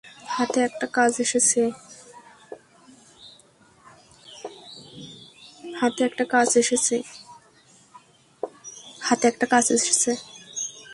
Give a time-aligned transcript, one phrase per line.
[0.35, 0.57] হাতে
[6.09, 6.25] একটা
[9.49, 10.11] কাজ এসেছে।